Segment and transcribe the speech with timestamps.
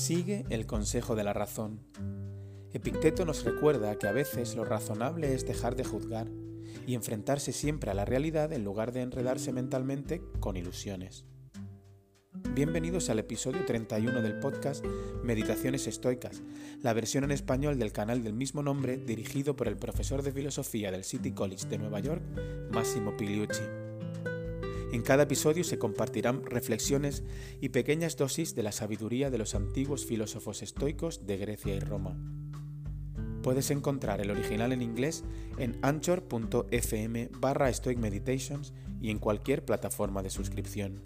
[0.00, 1.82] Sigue el consejo de la razón.
[2.72, 6.26] Epicteto nos recuerda que a veces lo razonable es dejar de juzgar
[6.86, 11.26] y enfrentarse siempre a la realidad en lugar de enredarse mentalmente con ilusiones.
[12.54, 14.82] Bienvenidos al episodio 31 del podcast
[15.22, 16.42] Meditaciones Estoicas,
[16.82, 20.90] la versión en español del canal del mismo nombre dirigido por el profesor de filosofía
[20.90, 22.22] del City College de Nueva York,
[22.72, 23.89] Massimo Pigliucci.
[24.92, 27.22] En cada episodio se compartirán reflexiones
[27.60, 32.16] y pequeñas dosis de la sabiduría de los antiguos filósofos estoicos de Grecia y Roma.
[33.42, 35.22] Puedes encontrar el original en inglés
[35.58, 41.00] en anchor.fm barra Stoic Meditations y en cualquier plataforma de suscripción.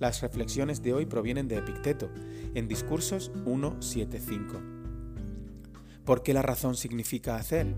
[0.00, 2.10] Las reflexiones de hoy provienen de Epicteto,
[2.54, 4.60] en Discursos 175.
[6.04, 7.76] ¿Por qué la razón significa hacer?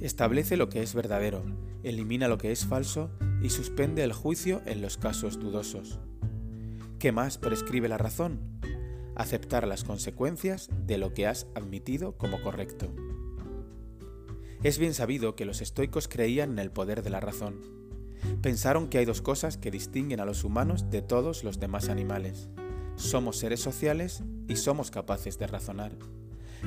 [0.00, 1.42] Establece lo que es verdadero,
[1.82, 3.10] elimina lo que es falso
[3.42, 5.98] y suspende el juicio en los casos dudosos.
[6.98, 8.40] ¿Qué más prescribe la razón?
[9.14, 12.94] Aceptar las consecuencias de lo que has admitido como correcto.
[14.62, 17.60] Es bien sabido que los estoicos creían en el poder de la razón.
[18.42, 22.48] Pensaron que hay dos cosas que distinguen a los humanos de todos los demás animales.
[22.96, 25.92] Somos seres sociales y somos capaces de razonar.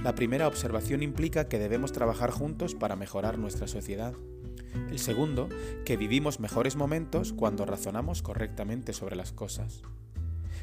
[0.03, 4.14] La primera observación implica que debemos trabajar juntos para mejorar nuestra sociedad.
[4.89, 5.50] El segundo,
[5.86, 9.81] que vivimos mejores momentos cuando razonamos correctamente sobre las cosas.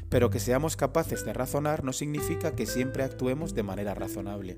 [0.09, 4.57] Pero que seamos capaces de razonar no significa que siempre actuemos de manera razonable.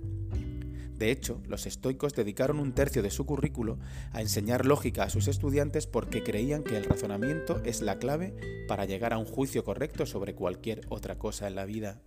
[0.99, 3.79] De hecho, los estoicos dedicaron un tercio de su currículo
[4.11, 8.83] a enseñar lógica a sus estudiantes porque creían que el razonamiento es la clave para
[8.83, 12.01] llegar a un juicio correcto sobre cualquier otra cosa en la vida.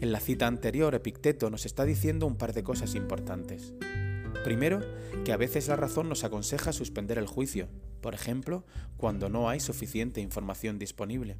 [0.00, 3.74] En la cita anterior, Epicteto nos está diciendo un par de cosas importantes.
[4.48, 4.80] Primero,
[5.26, 7.68] que a veces la razón nos aconseja suspender el juicio,
[8.00, 8.64] por ejemplo,
[8.96, 11.36] cuando no hay suficiente información disponible.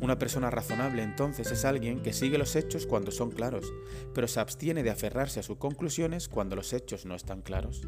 [0.00, 3.70] Una persona razonable entonces es alguien que sigue los hechos cuando son claros,
[4.14, 7.86] pero se abstiene de aferrarse a sus conclusiones cuando los hechos no están claros.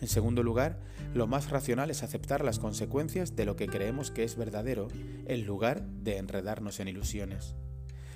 [0.00, 0.80] En segundo lugar,
[1.14, 4.88] lo más racional es aceptar las consecuencias de lo que creemos que es verdadero,
[5.26, 7.54] en lugar de enredarnos en ilusiones.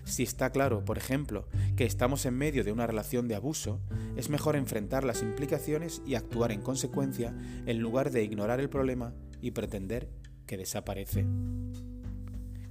[0.09, 1.47] Si está claro, por ejemplo,
[1.79, 3.79] que estamos en medio de una relación de abuso,
[4.17, 7.33] es mejor enfrentar las implicaciones y actuar en consecuencia
[7.67, 10.09] en lugar de ignorar el problema y pretender
[10.45, 11.25] que desaparece.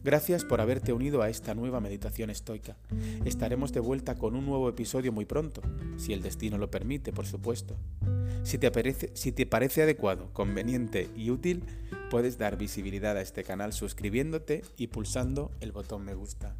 [0.03, 2.75] Gracias por haberte unido a esta nueva meditación estoica.
[3.23, 5.61] Estaremos de vuelta con un nuevo episodio muy pronto,
[5.95, 7.77] si el destino lo permite, por supuesto.
[8.43, 11.63] Si te, parece, si te parece adecuado, conveniente y útil,
[12.09, 16.57] puedes dar visibilidad a este canal suscribiéndote y pulsando el botón me gusta.